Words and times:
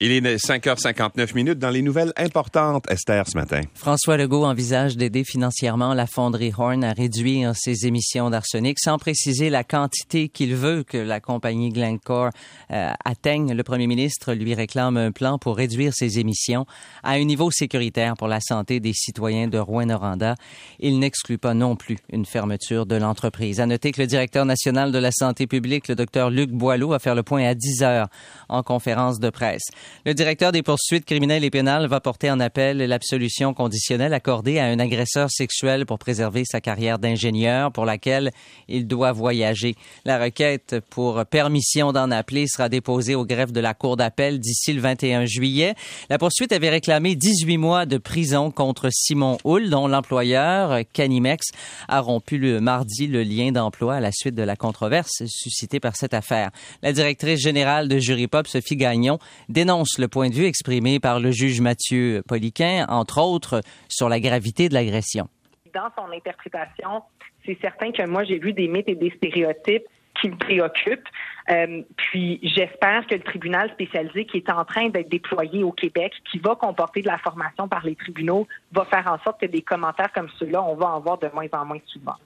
Il 0.00 0.12
est 0.12 0.20
5h59 0.20 1.34
minutes 1.34 1.58
dans 1.58 1.70
les 1.70 1.82
nouvelles 1.82 2.12
importantes, 2.16 2.88
Esther, 2.88 3.26
ce 3.26 3.36
matin. 3.36 3.62
François 3.74 4.16
Legault 4.16 4.44
envisage 4.44 4.96
d'aider 4.96 5.24
financièrement 5.24 5.92
la 5.92 6.06
fonderie 6.06 6.52
Horn 6.56 6.84
à 6.84 6.92
réduire 6.92 7.56
ses 7.56 7.84
émissions 7.84 8.30
d'arsenic 8.30 8.78
sans 8.78 8.96
préciser 8.96 9.50
la 9.50 9.64
quantité 9.64 10.28
qu'il 10.28 10.54
veut 10.54 10.84
que 10.84 10.98
la 10.98 11.18
compagnie 11.18 11.70
Glencore 11.70 12.30
euh, 12.70 12.92
atteigne. 13.04 13.52
Le 13.52 13.62
premier 13.64 13.88
ministre 13.88 14.34
lui 14.34 14.54
réclame 14.54 14.96
un 14.96 15.10
plan 15.10 15.36
pour 15.36 15.56
réduire 15.56 15.92
ses 15.92 16.20
émissions 16.20 16.64
à 17.02 17.14
un 17.14 17.24
niveau 17.24 17.50
sécuritaire 17.50 18.14
pour 18.16 18.28
la 18.28 18.40
santé 18.40 18.78
des 18.78 18.92
citoyens 18.92 19.48
de 19.48 19.58
Rouen-Noranda. 19.58 20.36
Il 20.78 21.00
n'exclut 21.00 21.38
pas 21.38 21.54
non 21.54 21.74
plus 21.74 21.98
une 22.12 22.24
fermeture 22.24 22.86
de 22.86 22.94
l'entreprise. 22.94 23.58
À 23.58 23.66
noter 23.66 23.90
que 23.90 24.00
le 24.00 24.06
directeur 24.06 24.44
national 24.44 24.92
de 24.92 24.98
la 24.98 25.10
santé 25.10 25.48
publique, 25.48 25.88
le 25.88 25.96
docteur 25.96 26.30
Luc 26.30 26.50
Boileau, 26.52 26.90
va 26.90 27.00
faire 27.00 27.16
le 27.16 27.24
point 27.24 27.44
à 27.44 27.56
10 27.56 27.82
heures 27.82 28.06
en 28.48 28.62
conférence 28.62 29.18
de 29.18 29.30
presse. 29.30 29.64
Le 30.04 30.14
directeur 30.14 30.52
des 30.52 30.62
poursuites 30.62 31.04
criminelles 31.04 31.44
et 31.44 31.50
pénales 31.50 31.86
va 31.86 32.00
porter 32.00 32.30
en 32.30 32.40
appel 32.40 32.78
l'absolution 32.78 33.54
conditionnelle 33.54 34.14
accordée 34.14 34.58
à 34.58 34.66
un 34.66 34.78
agresseur 34.78 35.30
sexuel 35.30 35.86
pour 35.86 35.98
préserver 35.98 36.44
sa 36.44 36.60
carrière 36.60 36.98
d'ingénieur 36.98 37.72
pour 37.72 37.84
laquelle 37.84 38.30
il 38.68 38.86
doit 38.86 39.12
voyager. 39.12 39.74
La 40.04 40.18
requête 40.22 40.76
pour 40.90 41.24
permission 41.26 41.92
d'en 41.92 42.10
appeler 42.10 42.46
sera 42.46 42.68
déposée 42.68 43.14
au 43.14 43.24
greffe 43.24 43.52
de 43.52 43.60
la 43.60 43.74
Cour 43.74 43.96
d'appel 43.96 44.40
d'ici 44.40 44.72
le 44.72 44.80
21 44.80 45.24
juillet. 45.26 45.74
La 46.10 46.18
poursuite 46.18 46.52
avait 46.52 46.70
réclamé 46.70 47.14
18 47.14 47.56
mois 47.58 47.86
de 47.86 47.98
prison 47.98 48.50
contre 48.50 48.88
Simon 48.90 49.38
Hull, 49.44 49.70
dont 49.70 49.88
l'employeur, 49.88 50.80
Canimex, 50.92 51.48
a 51.88 52.00
rompu 52.00 52.38
le 52.38 52.60
mardi 52.60 53.06
le 53.06 53.22
lien 53.22 53.52
d'emploi 53.52 53.96
à 53.96 54.00
la 54.00 54.12
suite 54.12 54.34
de 54.34 54.42
la 54.42 54.56
controverse 54.56 55.22
suscitée 55.26 55.80
par 55.80 55.96
cette 55.96 56.14
affaire. 56.14 56.50
La 56.82 56.92
directrice 56.92 57.40
générale 57.40 57.88
de 57.88 57.98
Jury 57.98 58.26
Pop, 58.26 58.46
Sophie 58.46 58.76
Gagnon, 58.76 59.18
dénonce 59.48 59.77
le 59.98 60.08
point 60.08 60.28
de 60.28 60.34
vue 60.34 60.44
exprimé 60.44 61.00
par 61.00 61.20
le 61.20 61.30
juge 61.30 61.60
Mathieu 61.60 62.22
Poliquin, 62.26 62.86
entre 62.88 63.20
autres, 63.20 63.60
sur 63.88 64.08
la 64.08 64.20
gravité 64.20 64.68
de 64.68 64.74
l'agression. 64.74 65.28
Dans 65.74 65.90
son 65.96 66.10
interprétation, 66.12 67.02
c'est 67.44 67.58
certain 67.60 67.92
que 67.92 68.06
moi, 68.08 68.24
j'ai 68.24 68.38
vu 68.38 68.52
des 68.52 68.68
mythes 68.68 68.88
et 68.88 68.94
des 68.94 69.10
stéréotypes 69.16 69.86
qui 70.20 70.30
me 70.30 70.36
préoccupent. 70.36 71.08
Euh, 71.50 71.82
puis 71.96 72.40
j'espère 72.42 73.06
que 73.06 73.14
le 73.14 73.22
tribunal 73.22 73.70
spécialisé 73.70 74.26
qui 74.26 74.38
est 74.38 74.50
en 74.50 74.64
train 74.64 74.88
d'être 74.88 75.08
déployé 75.08 75.62
au 75.62 75.72
Québec, 75.72 76.12
qui 76.30 76.38
va 76.38 76.54
comporter 76.56 77.02
de 77.02 77.06
la 77.06 77.18
formation 77.18 77.68
par 77.68 77.84
les 77.84 77.94
tribunaux, 77.94 78.46
va 78.72 78.84
faire 78.84 79.06
en 79.06 79.18
sorte 79.22 79.40
que 79.40 79.46
des 79.46 79.62
commentaires 79.62 80.12
comme 80.12 80.28
ceux-là, 80.38 80.62
on 80.62 80.74
va 80.74 80.86
en 80.88 81.00
voir 81.00 81.18
de 81.18 81.28
moins 81.32 81.46
en 81.52 81.64
moins 81.64 81.78
souvent. 81.86 82.16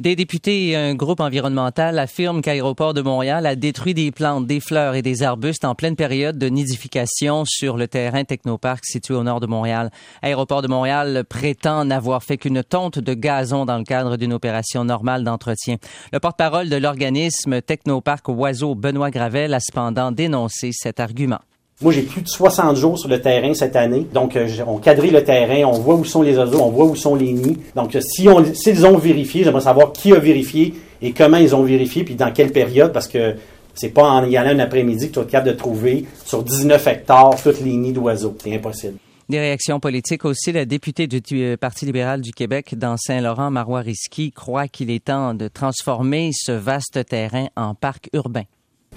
Des 0.00 0.16
députés 0.16 0.68
et 0.68 0.76
un 0.76 0.94
groupe 0.94 1.20
environnemental 1.20 1.98
affirment 1.98 2.40
qu'Aéroport 2.40 2.94
de 2.94 3.02
Montréal 3.02 3.46
a 3.46 3.56
détruit 3.56 3.92
des 3.92 4.10
plantes, 4.10 4.46
des 4.46 4.60
fleurs 4.60 4.94
et 4.94 5.02
des 5.02 5.22
arbustes 5.22 5.64
en 5.64 5.74
pleine 5.74 5.96
période 5.96 6.38
de 6.38 6.48
nidification 6.48 7.44
sur 7.44 7.76
le 7.76 7.86
terrain 7.88 8.24
Technoparc 8.24 8.84
situé 8.84 9.14
au 9.14 9.22
nord 9.22 9.40
de 9.40 9.46
Montréal. 9.46 9.90
Aéroport 10.22 10.62
de 10.62 10.68
Montréal 10.68 11.24
prétend 11.28 11.84
n'avoir 11.84 12.22
fait 12.22 12.38
qu'une 12.38 12.62
tonte 12.62 12.98
de 12.98 13.14
gazon 13.14 13.66
dans 13.66 13.78
le 13.78 13.84
cadre 13.84 14.16
d'une 14.16 14.32
opération 14.32 14.84
normale 14.84 15.24
d'entretien. 15.24 15.76
Le 16.12 16.20
porte-parole 16.20 16.70
de 16.70 16.76
l'organisme 16.76 17.60
Technoparc 17.60 18.26
Oiseau, 18.28 18.74
Benoît 18.74 19.10
Gravel, 19.10 19.52
a 19.52 19.60
cependant 19.60 20.10
dénoncé 20.10 20.70
cet 20.72 21.00
argument. 21.00 21.40
Moi, 21.82 21.92
j'ai 21.92 22.02
plus 22.02 22.22
de 22.22 22.28
60 22.28 22.76
jours 22.76 22.96
sur 22.96 23.08
le 23.08 23.20
terrain 23.20 23.54
cette 23.54 23.74
année. 23.74 24.06
Donc, 24.14 24.36
euh, 24.36 24.48
on 24.68 24.78
quadrille 24.78 25.10
le 25.10 25.24
terrain, 25.24 25.64
on 25.66 25.80
voit 25.80 25.96
où 25.96 26.04
sont 26.04 26.22
les 26.22 26.38
oiseaux, 26.38 26.60
on 26.60 26.70
voit 26.70 26.84
où 26.84 26.94
sont 26.94 27.16
les 27.16 27.32
nids. 27.32 27.58
Donc, 27.74 27.96
euh, 27.96 28.00
si 28.00 28.28
on, 28.28 28.44
s'ils 28.54 28.86
ont 28.86 28.98
vérifié, 28.98 29.42
j'aimerais 29.42 29.62
savoir 29.62 29.92
qui 29.92 30.12
a 30.12 30.20
vérifié 30.20 30.74
et 31.02 31.12
comment 31.12 31.38
ils 31.38 31.56
ont 31.56 31.64
vérifié, 31.64 32.04
puis 32.04 32.14
dans 32.14 32.30
quelle 32.32 32.52
période, 32.52 32.92
parce 32.92 33.08
que 33.08 33.34
c'est 33.74 33.88
pas 33.88 34.04
en 34.04 34.24
y 34.28 34.36
allant 34.36 34.50
un 34.50 34.60
après-midi 34.60 35.08
que 35.10 35.14
tu 35.14 35.20
es 35.20 35.24
capable 35.24 35.50
de 35.50 35.56
trouver 35.56 36.04
sur 36.24 36.44
19 36.44 36.86
hectares 36.86 37.42
toutes 37.42 37.60
les 37.60 37.72
nids 37.72 37.92
d'oiseaux. 37.92 38.36
C'est 38.40 38.54
impossible. 38.54 38.98
Des 39.28 39.40
réactions 39.40 39.80
politiques 39.80 40.24
aussi. 40.24 40.52
La 40.52 40.64
députée 40.64 41.08
du 41.08 41.20
euh, 41.42 41.56
Parti 41.56 41.84
libéral 41.84 42.20
du 42.20 42.30
Québec 42.30 42.76
dans 42.76 42.96
Saint-Laurent, 42.96 43.50
Marois 43.50 43.80
Risky, 43.80 44.30
croit 44.30 44.68
qu'il 44.68 44.90
est 44.90 45.06
temps 45.06 45.34
de 45.34 45.48
transformer 45.48 46.30
ce 46.32 46.52
vaste 46.52 47.04
terrain 47.06 47.46
en 47.56 47.74
parc 47.74 48.08
urbain. 48.12 48.44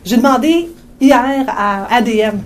J'ai 0.04 0.18
demandé 0.18 0.68
hier 1.00 1.46
à 1.48 1.92
ADM 1.96 2.38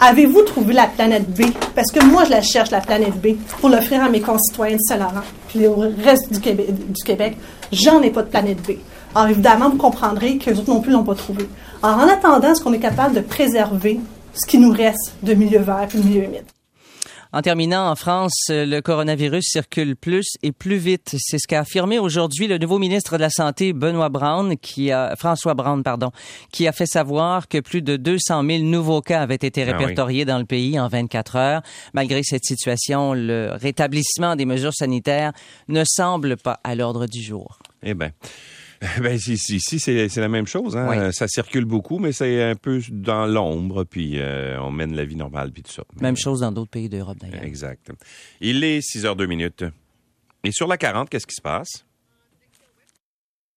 Avez-vous 0.00 0.42
trouvé 0.42 0.74
la 0.74 0.86
planète 0.86 1.30
B? 1.30 1.44
Parce 1.74 1.90
que 1.90 2.04
moi, 2.04 2.24
je 2.24 2.30
la 2.30 2.42
cherche, 2.42 2.70
la 2.70 2.80
planète 2.80 3.20
B, 3.20 3.36
pour 3.60 3.68
l'offrir 3.68 4.02
à 4.02 4.08
mes 4.08 4.20
concitoyens 4.20 4.76
de 4.76 4.82
Saint-Laurent, 4.82 5.22
puis 5.48 5.66
au 5.66 5.76
reste 6.04 6.32
du 6.32 6.40
Québec. 6.40 7.36
J'en 7.72 8.02
ai 8.02 8.10
pas 8.10 8.22
de 8.22 8.28
planète 8.28 8.60
B. 8.66 8.72
Alors, 9.14 9.28
évidemment, 9.28 9.70
vous 9.70 9.76
comprendrez 9.76 10.38
que 10.38 10.50
les 10.50 10.58
autres 10.58 10.70
non 10.70 10.80
plus 10.80 10.92
l'ont 10.92 11.04
pas 11.04 11.14
trouvé. 11.14 11.48
Alors, 11.82 11.98
en 11.98 12.08
attendant, 12.08 12.50
est-ce 12.52 12.62
qu'on 12.62 12.72
est 12.72 12.80
capable 12.80 13.14
de 13.14 13.20
préserver 13.20 14.00
ce 14.34 14.46
qui 14.46 14.58
nous 14.58 14.72
reste 14.72 15.14
de 15.22 15.34
milieu 15.34 15.60
vert 15.60 15.88
et 15.92 15.96
de 15.96 16.02
milieu 16.02 16.24
humide? 16.24 16.44
En 17.34 17.42
terminant, 17.42 17.90
en 17.90 17.96
France, 17.96 18.44
le 18.48 18.78
coronavirus 18.78 19.44
circule 19.44 19.96
plus 19.96 20.36
et 20.44 20.52
plus 20.52 20.76
vite. 20.76 21.16
C'est 21.18 21.38
ce 21.40 21.48
qu'a 21.48 21.62
affirmé 21.62 21.98
aujourd'hui 21.98 22.46
le 22.46 22.58
nouveau 22.58 22.78
ministre 22.78 23.16
de 23.16 23.22
la 23.22 23.28
Santé, 23.28 23.72
Benoît 23.72 24.08
Brown, 24.08 24.56
qui 24.56 24.92
a, 24.92 25.16
François 25.16 25.54
Brown, 25.54 25.82
pardon, 25.82 26.12
qui 26.52 26.68
a 26.68 26.72
fait 26.72 26.86
savoir 26.86 27.48
que 27.48 27.58
plus 27.58 27.82
de 27.82 27.96
200 27.96 28.44
000 28.48 28.62
nouveaux 28.62 29.00
cas 29.00 29.20
avaient 29.20 29.34
été 29.34 29.64
ah 29.64 29.76
répertoriés 29.76 30.24
dans 30.24 30.38
le 30.38 30.44
pays 30.44 30.78
en 30.78 30.86
24 30.86 31.34
heures. 31.34 31.62
Malgré 31.92 32.22
cette 32.22 32.44
situation, 32.44 33.14
le 33.14 33.50
rétablissement 33.54 34.36
des 34.36 34.46
mesures 34.46 34.72
sanitaires 34.72 35.32
ne 35.66 35.82
semble 35.84 36.36
pas 36.36 36.60
à 36.62 36.76
l'ordre 36.76 37.08
du 37.08 37.20
jour. 37.20 37.58
Eh 37.82 37.94
bien. 37.94 38.12
Ben, 39.00 39.14
ici, 39.14 39.60
c'est 39.60 40.16
la 40.16 40.28
même 40.28 40.46
chose. 40.46 40.76
Hein? 40.76 41.12
Ça 41.12 41.28
circule 41.28 41.64
beaucoup, 41.64 41.98
mais 41.98 42.12
c'est 42.12 42.42
un 42.42 42.54
peu 42.54 42.80
dans 42.90 43.26
l'ombre, 43.26 43.84
puis 43.84 44.20
euh, 44.20 44.60
on 44.60 44.70
mène 44.70 44.94
la 44.94 45.04
vie 45.04 45.16
normale, 45.16 45.50
puis 45.52 45.62
tout 45.62 45.72
ça. 45.72 45.84
Même 46.00 46.16
chose 46.16 46.40
dans 46.40 46.52
d'autres 46.52 46.70
pays 46.70 46.88
d'Europe, 46.88 47.18
d'ailleurs. 47.20 47.42
Exact. 47.42 47.90
Il 48.40 48.64
est 48.64 48.80
6 48.80 49.04
h 49.04 49.16
2 49.16 49.26
minutes. 49.26 49.64
Et 50.42 50.52
sur 50.52 50.66
la 50.66 50.76
40, 50.76 51.08
qu'est-ce 51.08 51.26
qui 51.26 51.34
se 51.34 51.42
passe? 51.42 51.84